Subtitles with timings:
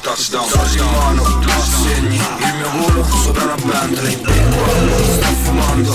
[0.00, 1.22] Touchdown, soldi in mano,
[1.62, 5.92] segni, il mio volo sopra una Bentley, sto fumando,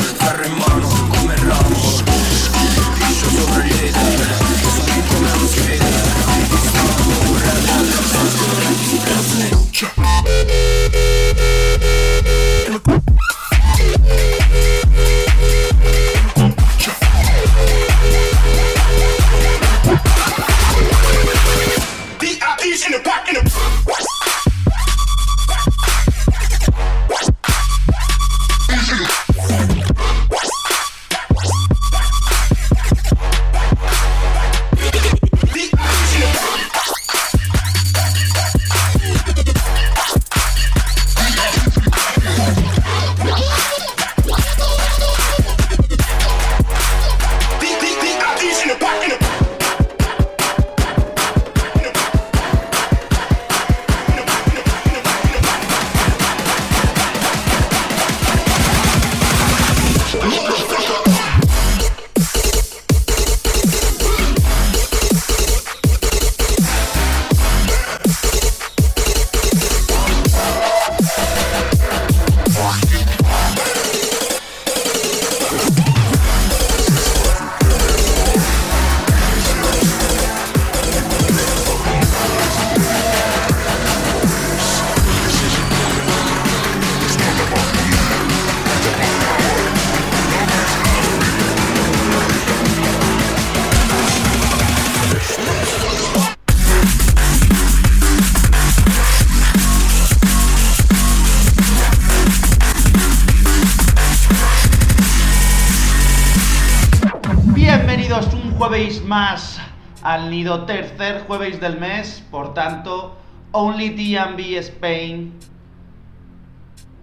[110.02, 113.18] al nido tercer jueves del mes, por tanto,
[113.52, 115.34] Only DMV Spain,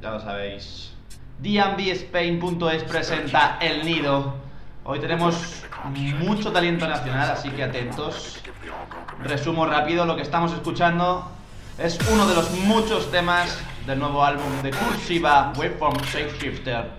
[0.00, 0.92] ya lo sabéis,
[1.40, 4.34] DMVSpain.es presenta El Nido.
[4.84, 5.64] Hoy tenemos
[6.20, 8.40] mucho talento nacional, así que atentos.
[9.22, 11.30] Resumo rápido, lo que estamos escuchando
[11.78, 16.90] es uno de los muchos temas del nuevo álbum de Cursiva, Waveform Shapeshifter.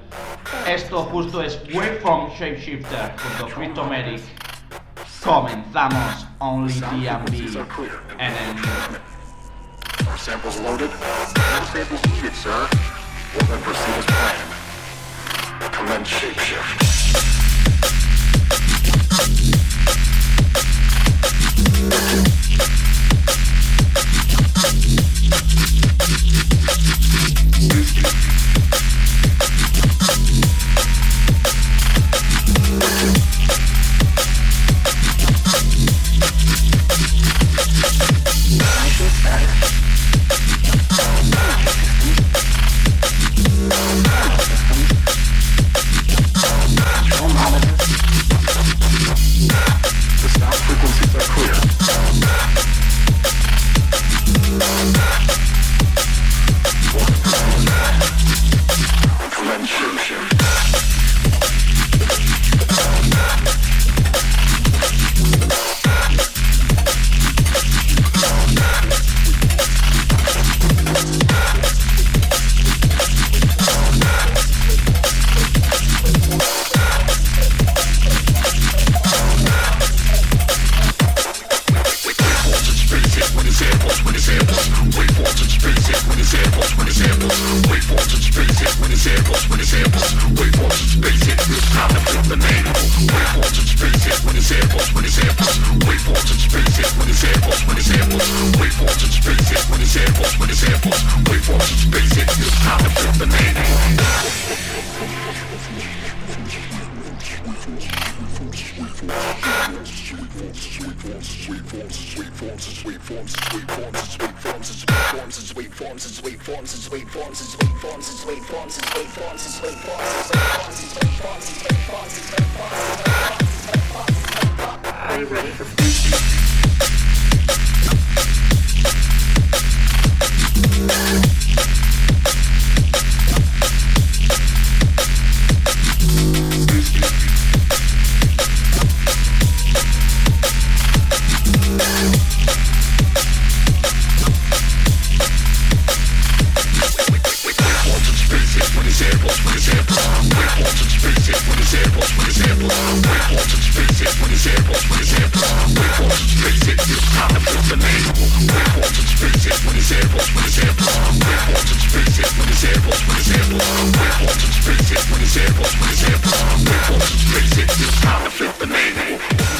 [0.67, 3.15] Esto justo es Waveform Shapeshifter
[3.55, 4.38] junto a.
[5.23, 7.57] Comenzamos Only DMV
[8.17, 8.99] en el Nido.
[10.17, 10.89] Samples loaded.
[10.89, 12.67] No samples needed, sir.
[13.33, 14.53] We'll then proceed as planned.
[15.73, 16.89] Commence shapeshift.
[27.69, 29.08] The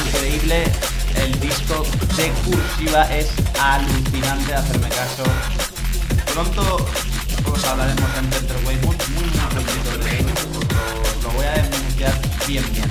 [0.06, 0.64] Increíble
[1.16, 3.28] el disco de Cursiva, es
[3.60, 5.22] alucinante hacerme caso.
[6.32, 6.86] Pronto
[7.44, 10.28] os hablaremos en Centerway muy, muy, muy de ello,
[11.22, 12.90] lo voy a denunciar bien, bien.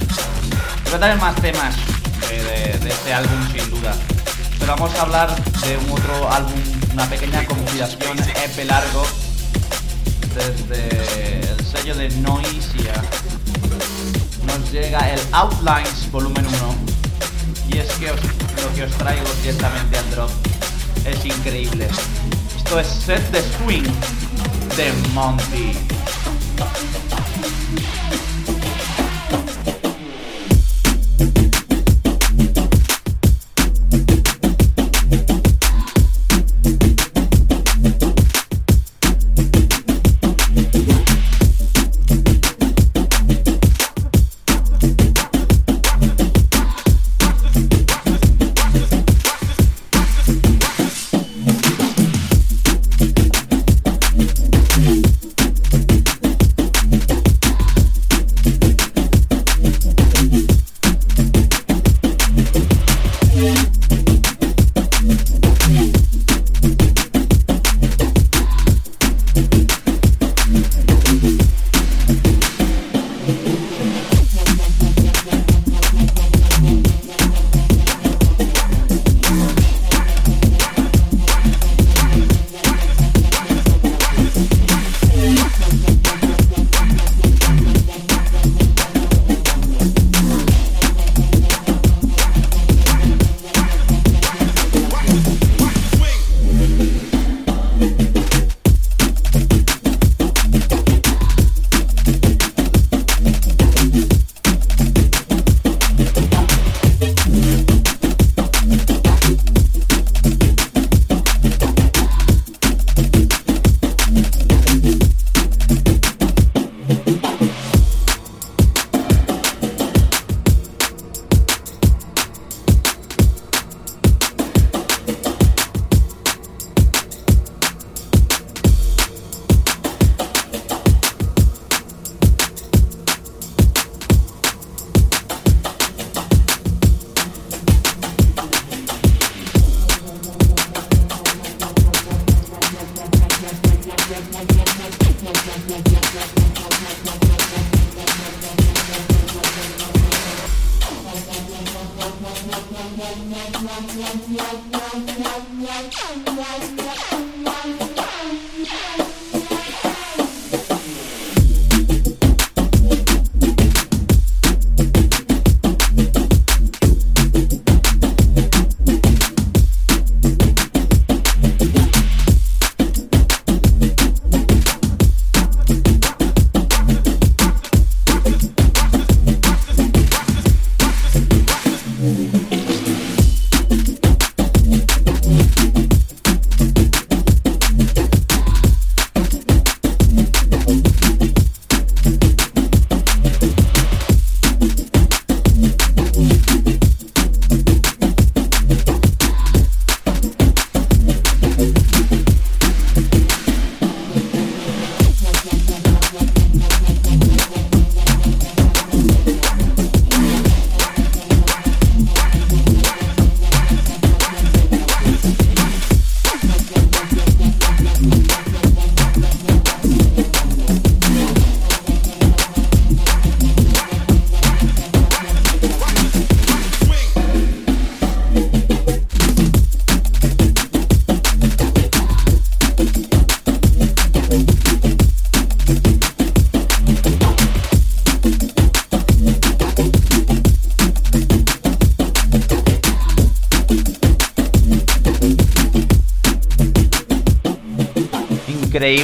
[0.91, 1.75] Voy a más temas
[2.29, 3.95] de, de este álbum sin duda,
[4.59, 6.61] pero vamos a hablar de un otro álbum,
[6.93, 9.05] una pequeña compilación EP largo
[10.35, 12.93] desde sello de Noisia
[14.47, 16.75] nos llega el Outlines volumen 1
[17.69, 20.31] y es que lo que os traigo directamente al drop
[21.05, 21.87] es increíble.
[22.57, 23.83] Esto es Set the Swing
[24.75, 25.73] de Monty.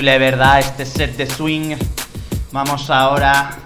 [0.06, 0.60] Increíble, ¿verdad?
[0.60, 1.76] Este set de swing.
[2.52, 3.58] Vamos ahora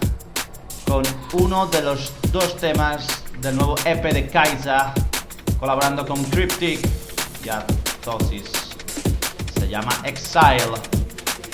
[0.88, 1.03] con
[1.34, 4.93] uno de los dos temas del nuevo EP de Kaisa,
[5.60, 6.79] colaborando con Cryptic
[7.43, 8.50] y Artosis.
[9.60, 10.79] Se llama Exile,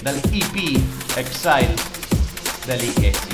[0.04, 0.80] del EP
[1.18, 1.75] Exile
[2.68, 3.25] del Ikesi.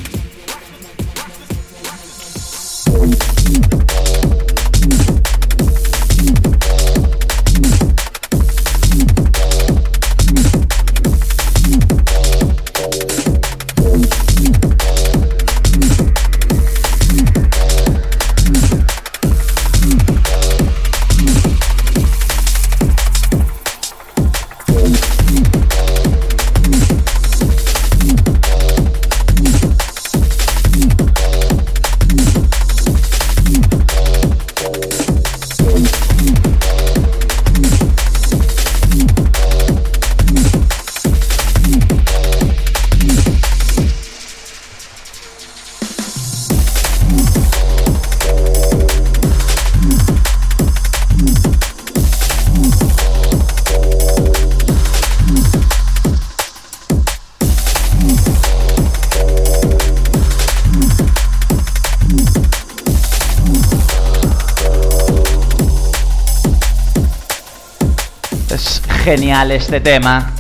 [69.04, 70.32] Genial este tema.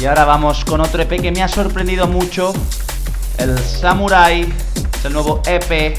[0.00, 2.52] Y ahora vamos con otro EP que me ha sorprendido mucho.
[3.38, 4.52] El Samurai.
[5.04, 5.96] El nuevo EP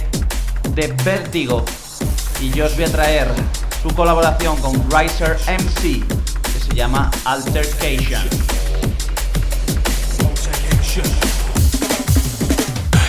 [0.75, 1.63] de Vértigo.
[2.41, 3.29] Y yo os voy a traer
[3.81, 6.05] su colaboración con Riser MC.
[6.05, 8.27] Que se llama Altercation.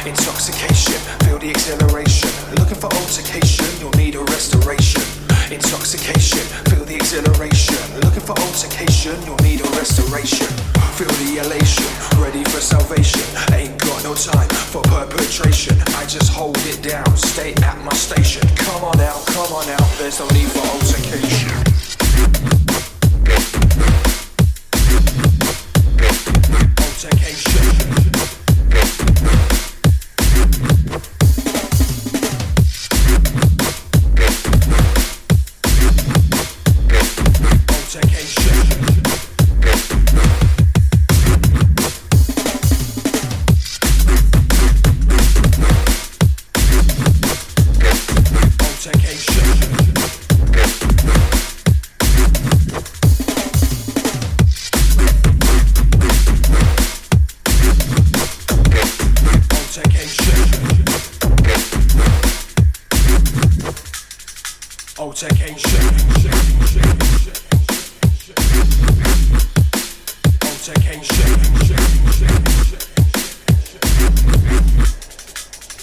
[0.06, 2.30] Intoxication, feel the acceleration.
[2.56, 5.02] Looking for altercation, you'll need a restoration.
[5.50, 6.46] Intoxication,
[8.34, 10.46] for altercation, you'll need a restoration.
[10.94, 11.86] Feel the elation,
[12.20, 13.22] ready for salvation.
[13.52, 15.76] Ain't got no time for perpetration.
[15.96, 18.46] I just hold it down, stay at my station.
[18.56, 21.69] Come on out, come on out, there's no need for altercation.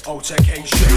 [0.07, 0.87] Altercation.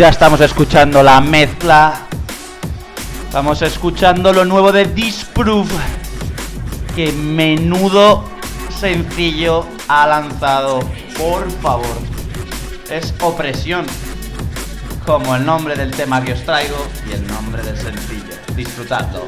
[0.00, 2.06] Ya estamos escuchando la mezcla.
[3.26, 5.68] Estamos escuchando lo nuevo de Disprove.
[6.96, 8.24] Que menudo
[8.70, 10.80] sencillo ha lanzado.
[11.18, 11.84] Por favor.
[12.88, 13.84] Es opresión.
[15.04, 18.32] Como el nombre del tema que os traigo y el nombre del sencillo.
[18.56, 19.26] Disfrutadlo.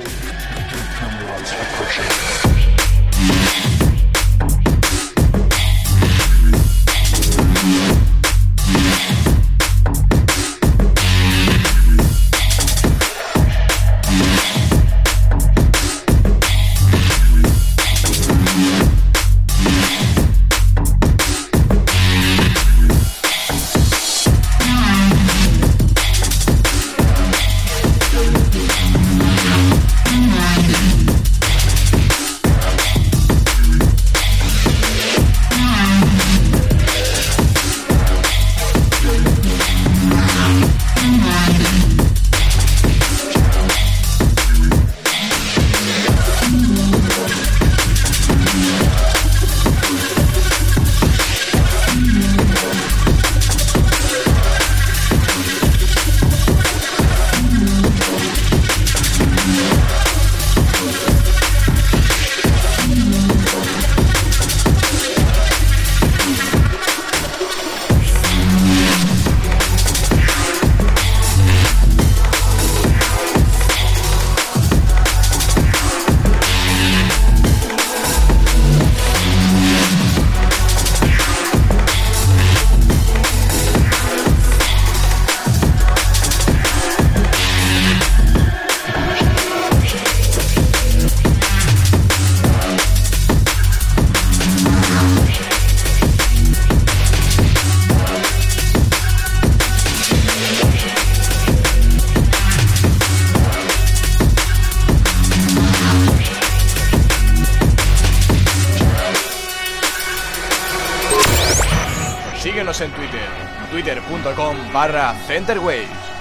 [112.81, 113.29] En Twitter,
[113.71, 116.12] twitter.com barra centerwaves.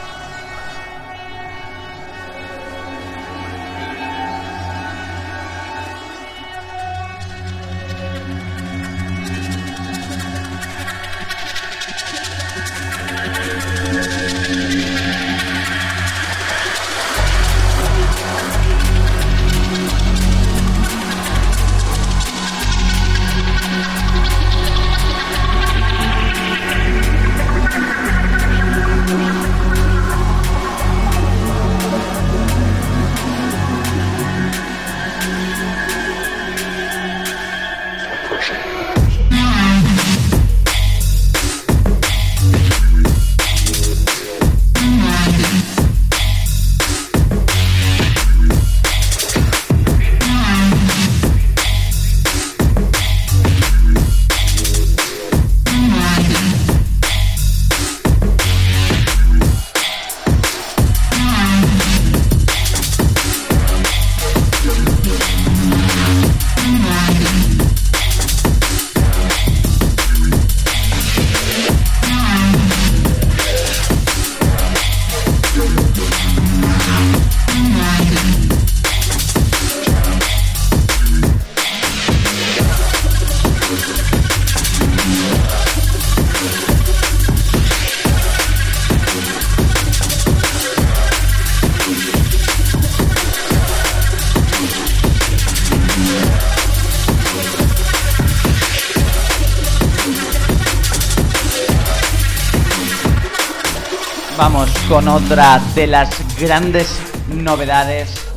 [104.42, 108.28] Vamos con otra de las grandes novedades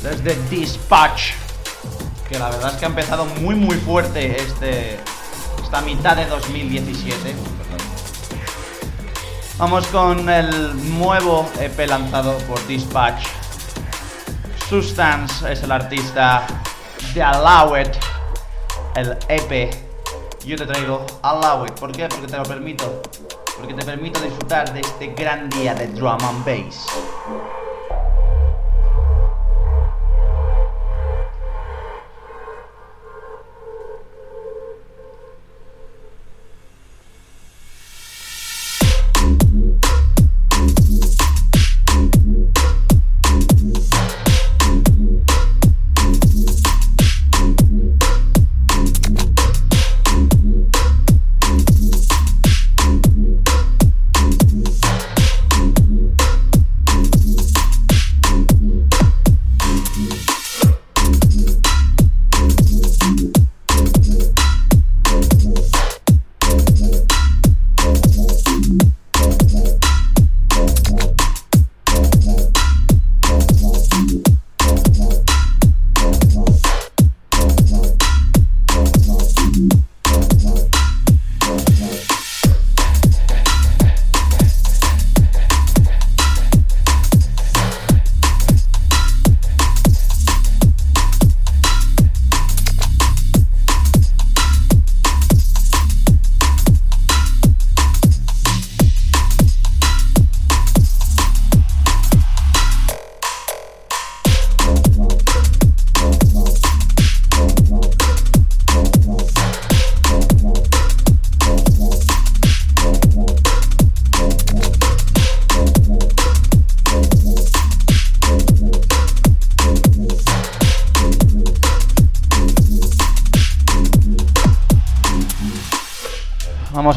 [0.00, 1.32] desde Dispatch,
[2.28, 4.96] que la verdad es que ha empezado muy muy fuerte este,
[5.60, 7.34] esta mitad de 2017.
[9.58, 13.26] Vamos con el nuevo EP lanzado por Dispatch.
[14.68, 16.46] Substance es el artista
[17.12, 17.88] de Allow It,
[18.94, 19.74] el EP.
[20.46, 21.72] Yo te traigo Allow It.
[21.72, 22.06] ¿Por qué?
[22.06, 23.02] Porque te lo permito.
[23.58, 26.86] Porque te permito disfrutar de este gran día de drum and bass.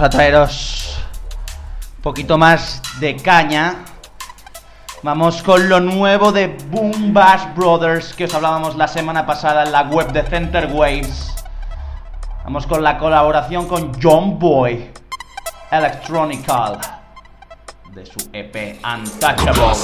[0.02, 0.98] A traeros
[1.98, 3.86] un poquito más de caña.
[5.04, 9.72] Vamos con lo nuevo de Boom Bash Brothers que os hablábamos la semana pasada en
[9.72, 11.36] la web de Center Waves.
[12.44, 14.90] Vamos con la colaboración con John Boy
[15.70, 16.80] Electronical
[17.94, 19.78] de su EP Untouchable.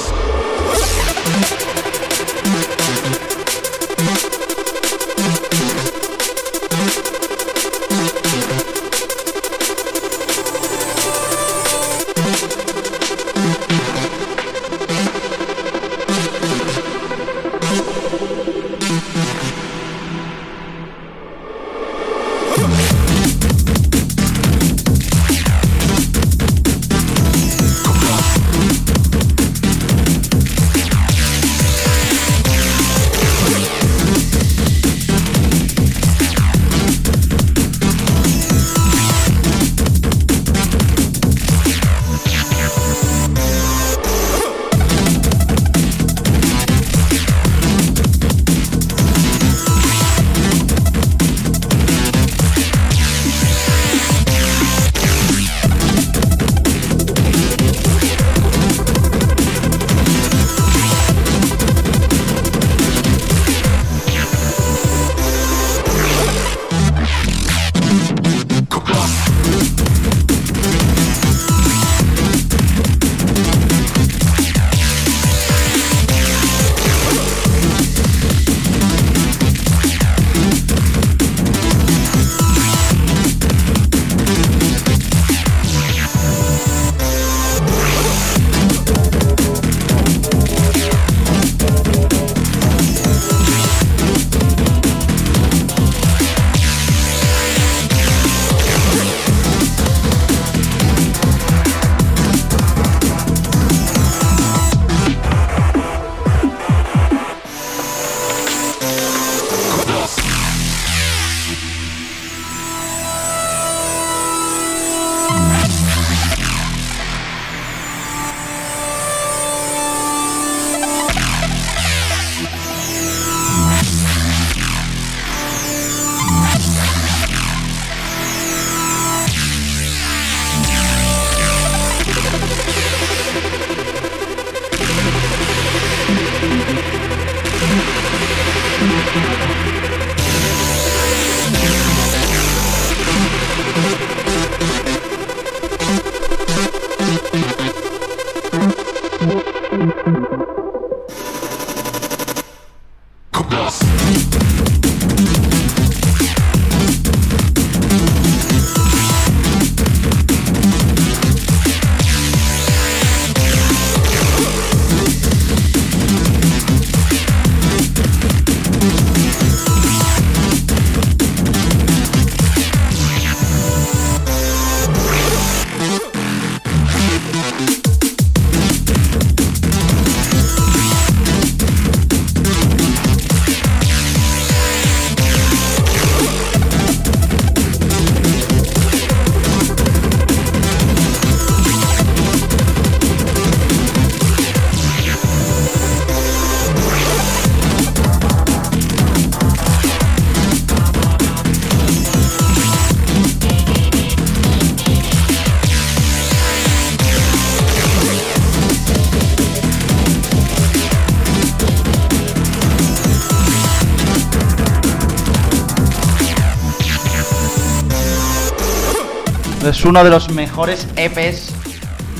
[219.78, 221.52] Es uno de los mejores EPs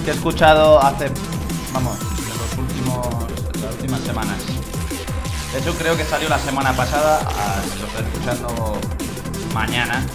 [0.04, 1.10] que he escuchado hace,
[1.72, 3.08] vamos, los últimos,
[3.60, 4.36] las últimas semanas.
[5.52, 8.78] De hecho, creo que salió la semana pasada, ah, lo estoy escuchando
[9.52, 10.06] mañana.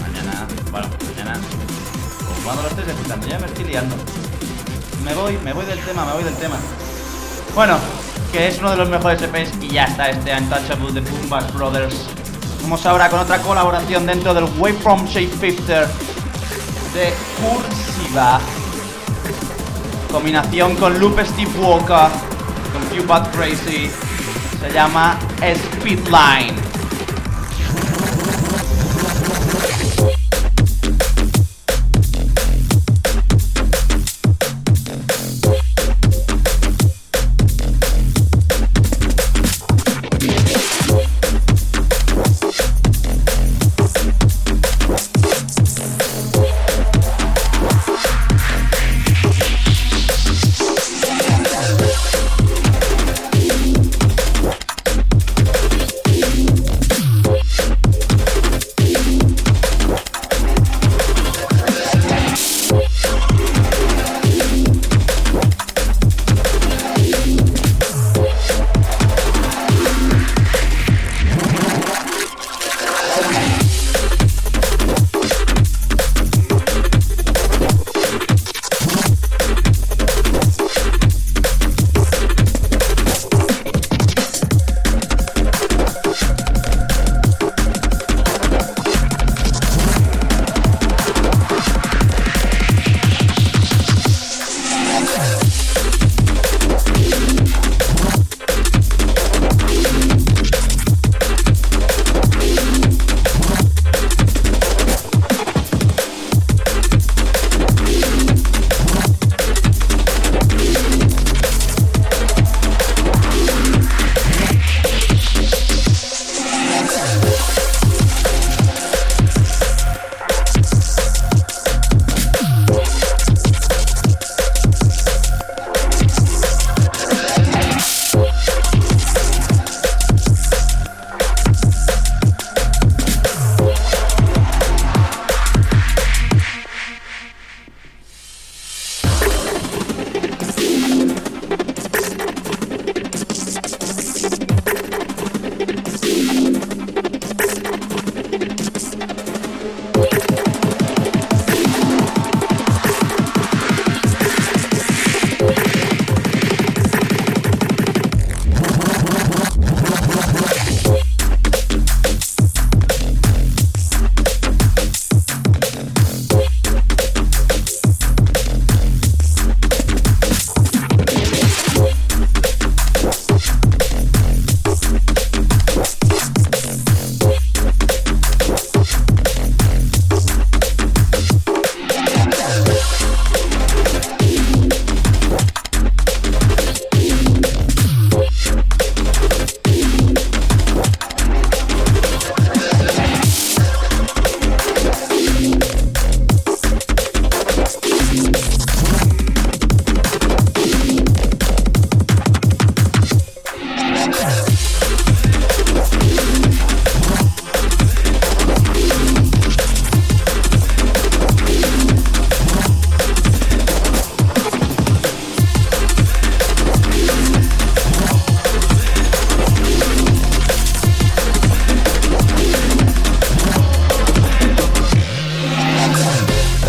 [0.00, 1.40] Mañana, bueno, mañana.
[2.44, 3.96] Cuando lo estés escuchando, ya me estoy liando.
[5.04, 6.56] Me voy, me voy del tema, me voy del tema.
[7.56, 7.78] Bueno,
[8.30, 11.96] que es uno de los mejores EPs y ya está este Untouchable de Pumbas Brothers.
[12.62, 15.88] Vamos ahora con otra colaboración dentro del Way From Shapeshifter
[16.96, 18.40] de Cursiva.
[20.10, 22.08] Combinación con Loop Steve Walker,
[22.72, 23.90] con Few Bad Crazy.
[24.60, 26.65] Se llama Speedline.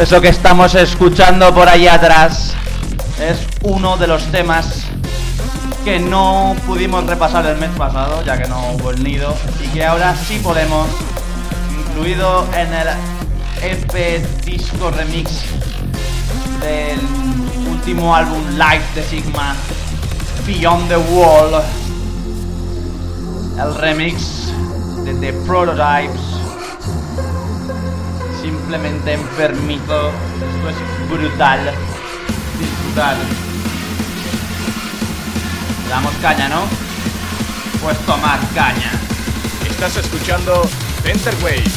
[0.08, 2.54] Eso que estamos escuchando por ahí atrás
[3.20, 4.84] es uno de los temas
[5.84, 9.84] que no pudimos repasar el mes pasado, ya que no hubo el nido, y que
[9.84, 10.88] ahora sí podemos,
[11.78, 12.88] incluido en el
[13.62, 15.42] EP disco remix
[16.62, 17.02] del
[17.70, 19.58] último álbum live de Sigma,
[20.46, 21.62] Beyond the Wall,
[23.60, 24.54] el remix
[25.04, 26.07] de The Prototypes
[28.68, 30.12] simplemente enfermito.
[30.42, 31.74] Esto es brutal.
[32.60, 33.16] Disfrutar.
[35.84, 36.66] Le damos caña, ¿no?
[37.82, 38.92] Pues tomar caña.
[39.70, 40.70] Estás escuchando
[41.02, 41.77] Centerwave.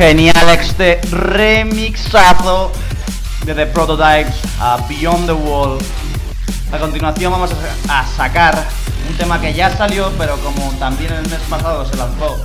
[0.00, 2.72] Genial este remixazo
[3.44, 5.78] de The Prototypes a Beyond the Wall.
[6.72, 7.50] A continuación vamos
[7.86, 8.66] a sacar
[9.10, 12.40] un tema que ya salió, pero como también el mes pasado se lanzó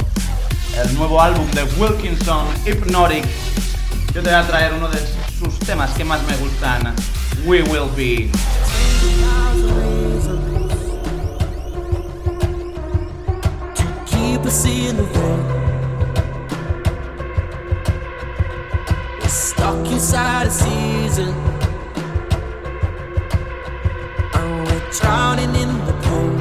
[0.83, 3.23] el nuevo álbum de Wilkinson, Hypnotic,
[4.13, 4.99] yo te voy a traer uno de
[5.39, 6.93] sus temas que más me gustan,
[7.45, 8.29] We Will Be.
[20.05, 21.33] Inside a season,
[24.35, 26.37] and we're drowning in the pool.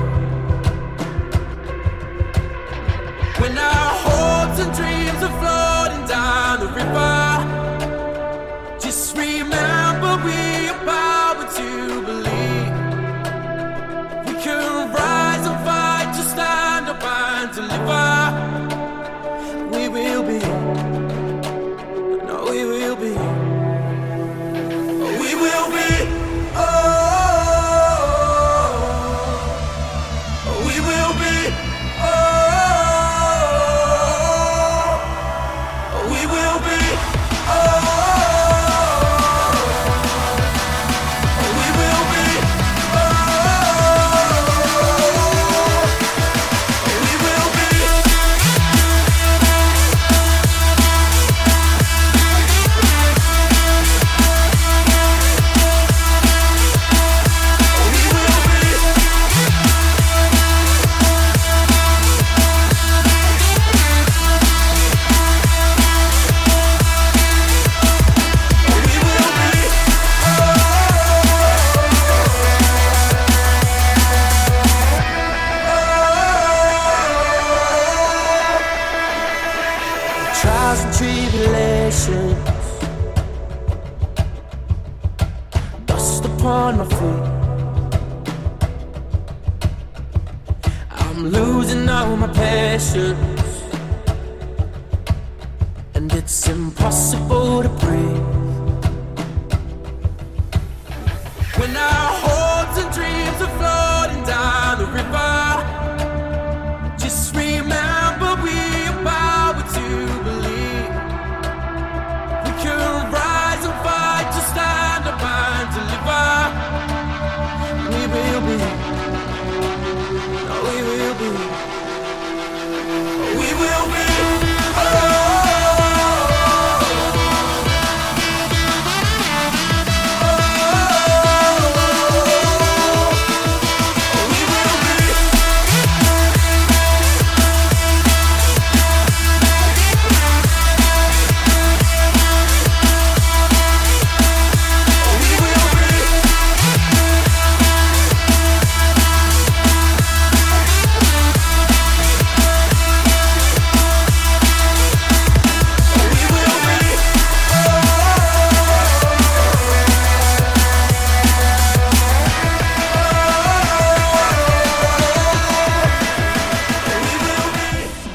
[3.41, 7.24] When our hopes and dreams are floating down the river,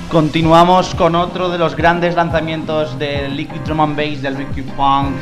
[0.09, 5.15] Continuamos con otro de los grandes lanzamientos del Liquid Drum and Bass del Liquid Punk.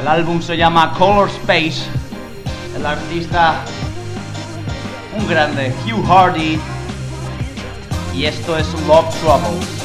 [0.00, 1.84] El álbum se llama Color Space.
[2.74, 3.56] El artista,
[5.18, 6.58] un grande, Hugh Hardy.
[8.14, 9.77] Y esto es Love Trouble.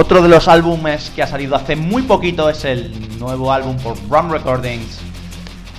[0.00, 3.98] Otro de los álbumes que ha salido hace muy poquito es el nuevo álbum por
[4.08, 4.98] Rum Recordings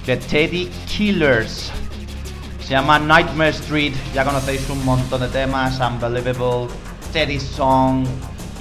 [0.06, 1.72] The Teddy Killers.
[2.64, 6.68] Se llama Nightmare Street, ya conocéis un montón de temas, Unbelievable,
[7.12, 8.06] Teddy Song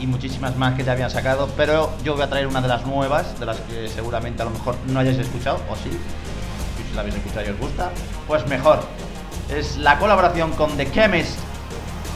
[0.01, 2.87] y muchísimas más que ya habían sacado, pero yo voy a traer una de las
[2.87, 7.03] nuevas, de las que seguramente a lo mejor no hayáis escuchado, o sí, si la
[7.03, 7.91] habéis escuchado y os gusta,
[8.27, 8.81] pues mejor.
[9.51, 11.39] Es la colaboración con The Chemist,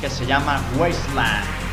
[0.01, 1.64] que se llama Wasteland.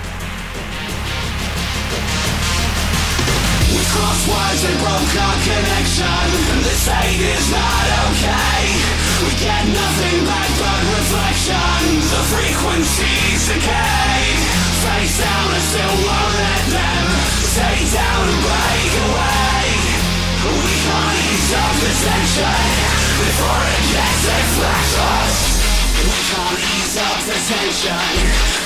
[3.92, 6.24] Crosswise and broke our connection.
[6.64, 8.64] This hate is not okay.
[9.28, 14.16] We get nothing back but reflections The frequencies decay.
[14.80, 17.06] Face down and still won't let them
[17.52, 19.68] Take down and break away.
[20.39, 22.64] We can't ease up the tension
[23.28, 25.36] Before it gets a flash us.
[26.00, 27.96] We can't ease up the tension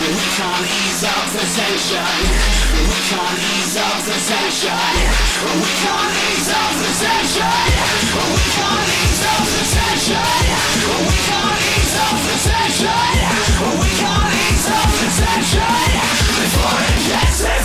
[0.01, 2.09] We can't ease up the tension
[2.73, 4.73] We can't ease up the tension
[5.45, 7.69] We can't ease up the tension
[8.25, 10.25] We can't ease up the tension
[10.89, 12.97] We can't ease up the tension
[13.61, 15.85] We can't ease up the tension
[16.33, 17.61] Before it gets a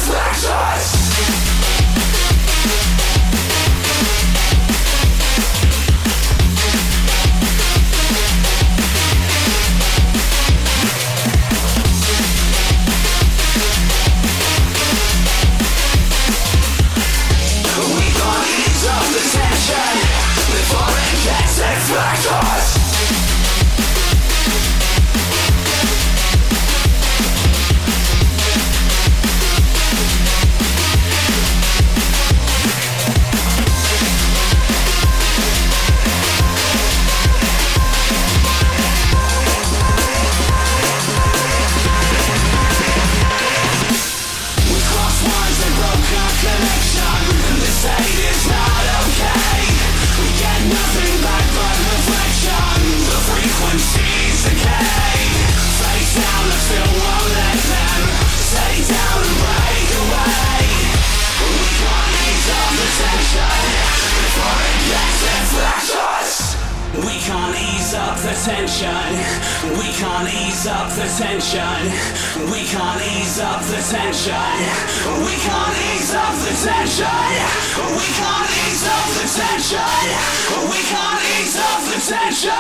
[68.23, 68.91] the tension.
[69.81, 71.81] We can't ease up the tension.
[72.53, 74.35] We can't ease up the tension.
[75.25, 77.09] We can't ease up the tension.
[77.97, 79.81] We can't ease up the tension.
[80.68, 82.53] We can't ease up the tension.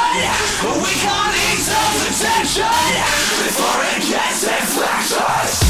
[0.80, 2.72] We can't ease up the tension
[3.44, 5.69] before it gets to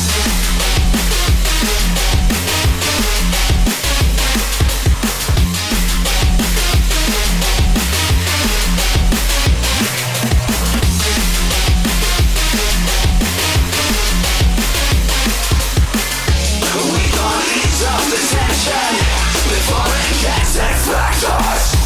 [18.64, 21.79] before it gets to flash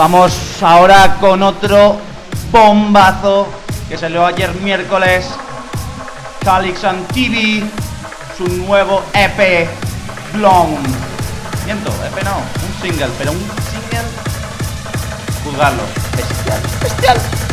[0.00, 0.32] Vamos
[0.62, 1.98] ahora con otro
[2.50, 3.46] bombazo
[3.86, 5.26] que salió ayer miércoles.
[6.42, 7.62] Calix and TV,
[8.38, 9.68] su nuevo EP,
[10.32, 10.78] Blown.
[11.66, 14.00] Miento, EP no, un single, pero un single.
[15.44, 15.82] Juzgarlo.
[16.16, 17.49] Bestial, bestial.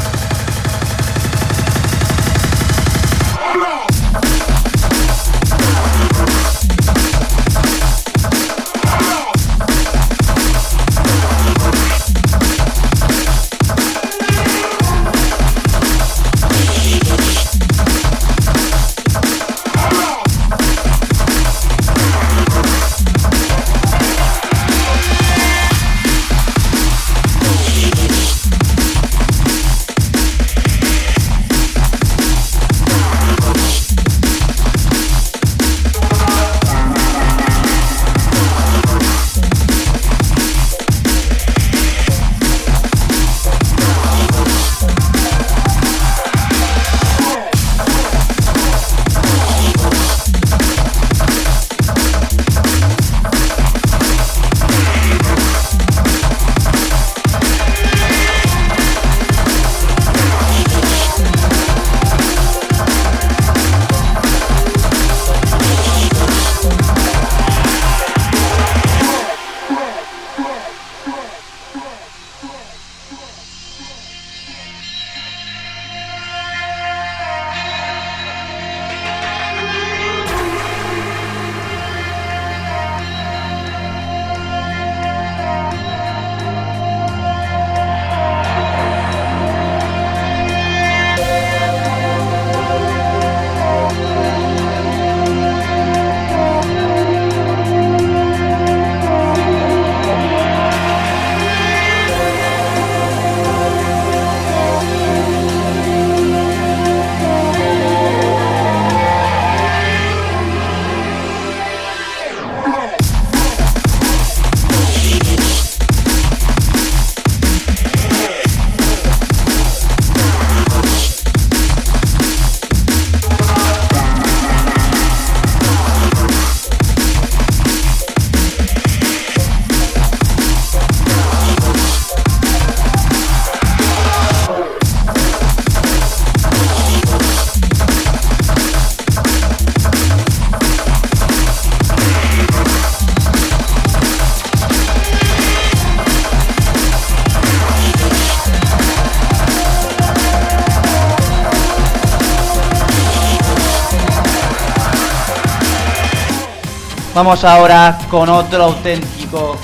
[157.18, 159.58] Vamos ahora con otro auténtico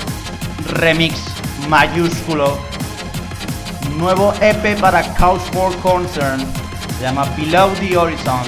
[0.70, 1.22] remix
[1.68, 2.58] mayúsculo.
[3.96, 6.44] Nuevo EP para Couch for Concern.
[6.98, 8.42] Se llama Below the Horizon.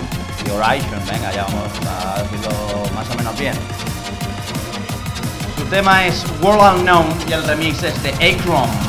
[0.44, 2.50] The Horizon, venga, ya vamos a decirlo
[2.96, 3.54] más o menos bien.
[5.56, 8.85] Su tema es World Unknown y el remix es de Acron.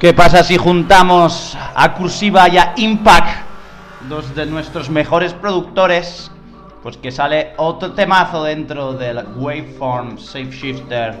[0.00, 3.44] ¿Qué pasa si juntamos a Cursiva y a Impact,
[4.08, 6.30] dos de nuestros mejores productores?
[6.82, 11.20] Pues que sale otro temazo dentro del Waveform Safe Shifter.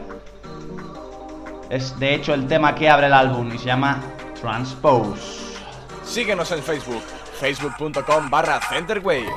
[1.68, 4.00] Es de hecho el tema que abre el álbum y se llama
[4.40, 5.58] Transpose.
[6.02, 7.02] Síguenos en Facebook,
[7.38, 9.28] facebook.com barra Centerwaves.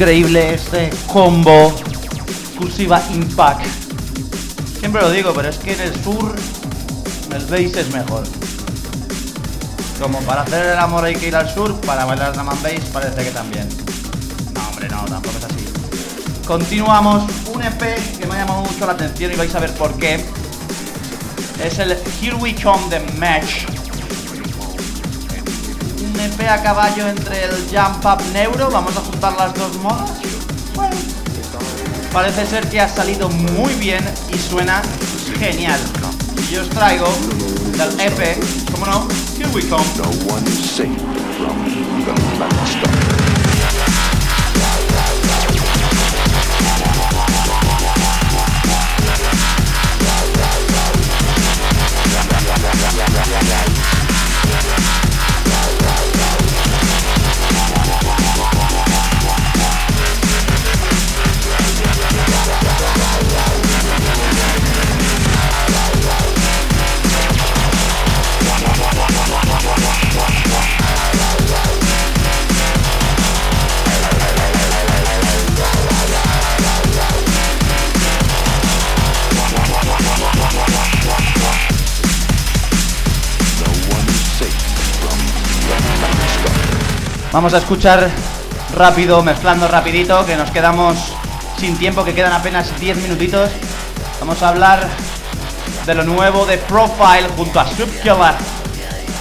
[0.00, 1.74] Increíble este combo
[2.26, 3.66] exclusiva Impact.
[4.78, 6.34] Siempre lo digo, pero es que en el sur
[7.34, 8.22] el bass es mejor.
[10.00, 12.80] Como para hacer el amor hay que ir al sur, para bailar drum and bass
[12.90, 13.68] parece que también.
[14.54, 15.66] No, hombre, no, tampoco es así.
[16.46, 17.24] Continuamos,
[17.54, 20.24] un EP que me ha llamado mucho la atención y vais a ver por qué.
[21.62, 21.92] Es el
[22.22, 23.66] Here We Come The Match.
[26.02, 30.10] Un EP a caballo entre el Jump Up Neuro, vamos a juntar las dos modas.
[32.10, 34.02] Parece ser que ha salido muy bien
[34.32, 34.80] y suena
[35.38, 35.78] genial.
[36.50, 37.06] Y os traigo
[37.76, 38.38] del EP,
[38.72, 39.08] como no,
[39.38, 39.84] Here We Come.
[87.40, 88.10] Vamos a escuchar
[88.76, 90.98] rápido, mezclando rapidito, que nos quedamos
[91.56, 93.48] sin tiempo, que quedan apenas 10 minutitos.
[94.20, 94.86] Vamos a hablar
[95.86, 98.34] de lo nuevo de Profile junto a Subkiller.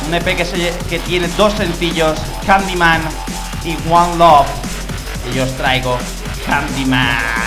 [0.05, 2.99] Un EP que, que tiene dos sencillos, Candyman
[3.63, 4.47] y One Love.
[5.31, 5.97] Y yo os traigo
[6.45, 7.38] Candyman.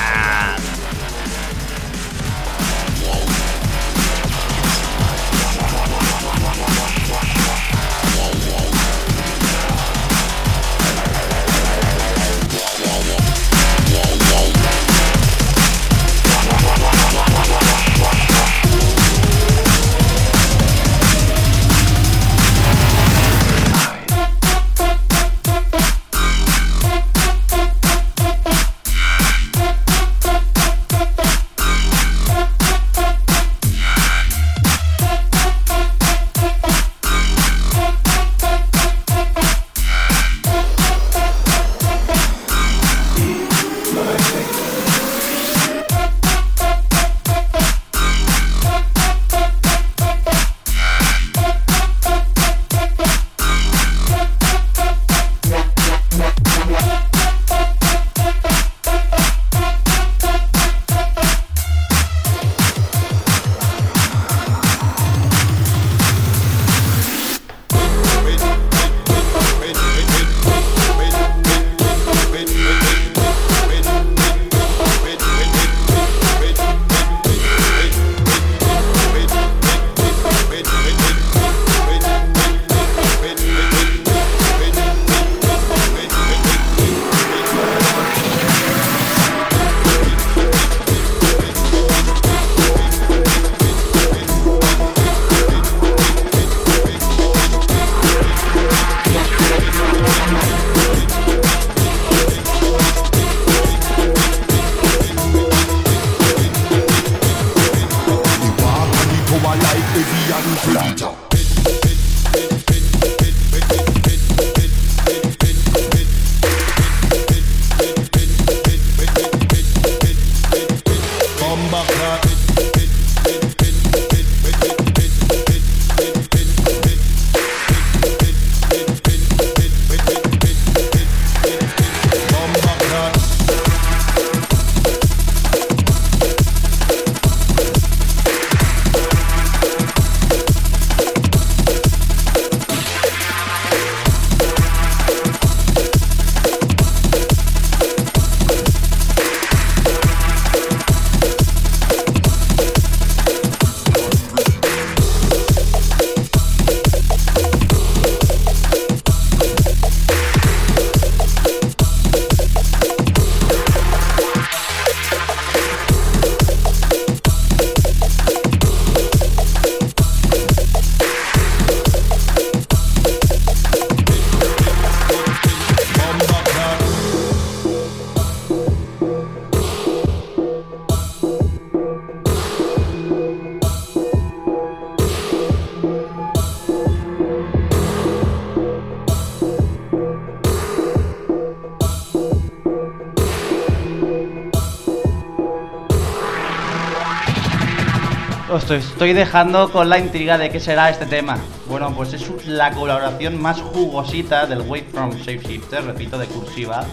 [198.72, 201.38] Estoy dejando con la intriga de qué será este tema.
[201.68, 206.84] Bueno, pues es la colaboración más jugosita del Wave from Shapeshifter, repito, de cursiva.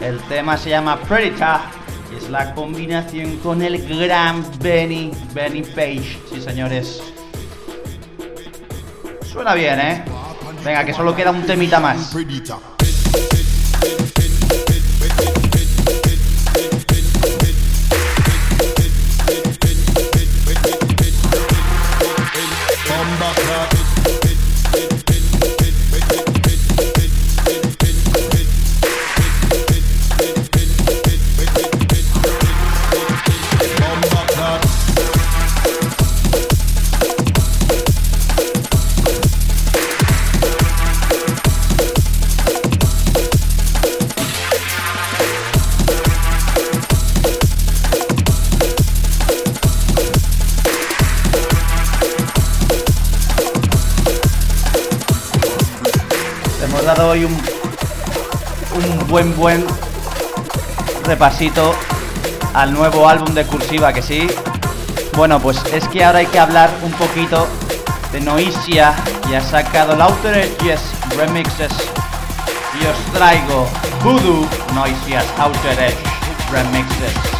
[0.00, 1.60] El tema se llama Predator
[2.12, 6.18] y es la combinación con el gran Benny, Benny Page.
[6.30, 7.02] Sí, señores.
[9.22, 10.04] Suena bien, ¿eh?
[10.64, 12.12] Venga, que solo queda un temita más.
[59.16, 59.66] Buen, buen
[61.04, 61.74] repasito
[62.52, 64.26] al nuevo álbum de Cursiva, que sí.
[65.16, 67.48] Bueno, pues es que ahora hay que hablar un poquito
[68.12, 68.94] de Noisia,
[69.30, 70.82] y ha sacado el Outer Edges
[71.16, 71.72] Remixes.
[72.78, 73.66] Y os traigo
[74.04, 75.96] Voodoo Noisia's Outer Edge
[76.52, 77.35] Remixes.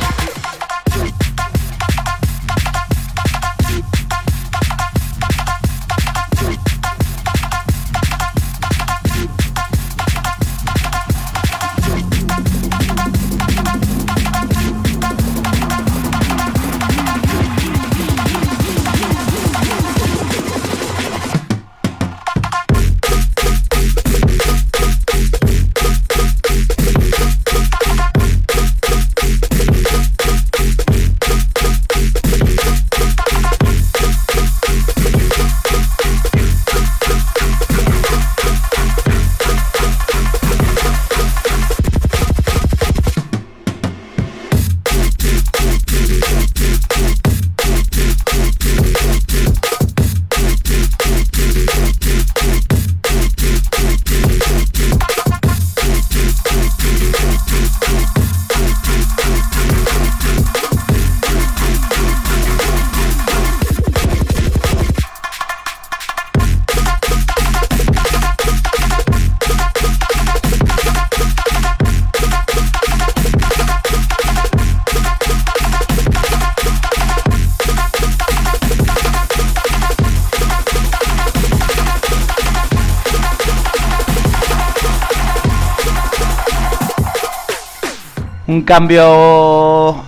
[88.67, 90.05] Cambio.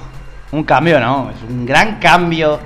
[0.50, 1.30] Un cambio, no.
[1.30, 2.58] Es un gran cambio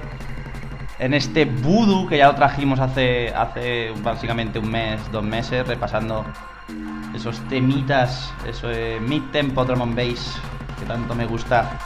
[0.98, 6.24] en este voodoo que ya lo trajimos hace, hace básicamente un mes, dos meses, repasando
[7.14, 10.40] esos temitas, eso de mid-tempo drum and bass
[10.80, 11.78] que tanto me gusta.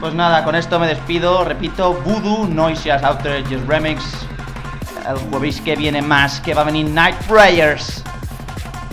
[0.00, 1.44] Pues nada, con esto me despido.
[1.44, 4.04] Repito, Voodoo Noisias Outer Edges Remix.
[5.08, 8.04] El jueves que viene más, que va a venir Night Prayers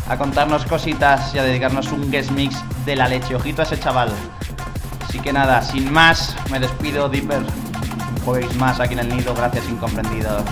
[0.08, 3.36] a contarnos cositas y a dedicarnos un guest mix de la leche.
[3.36, 4.10] Ojito a ese chaval.
[5.08, 7.40] Así que nada, sin más, me despido, Dipper.
[7.40, 10.44] Un jueves más aquí en el nido, gracias incomprendidos.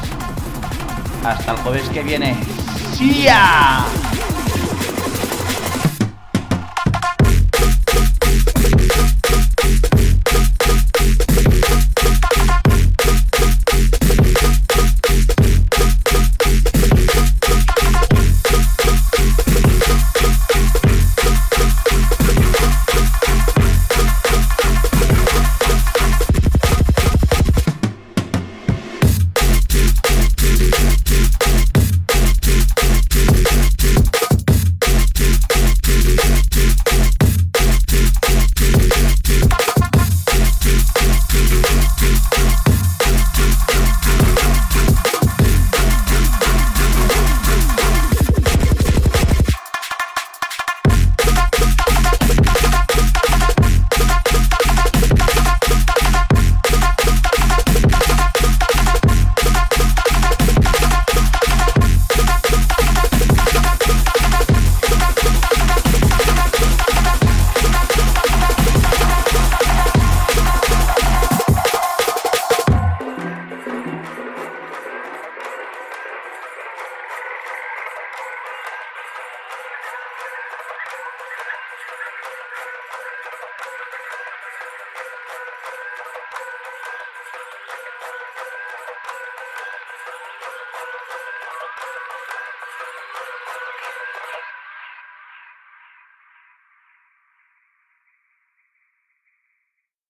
[1.25, 2.35] Hasta el jueves que viene.
[2.95, 3.23] ¡Sí!
[3.23, 3.85] ya!